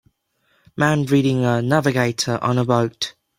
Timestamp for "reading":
1.05-1.45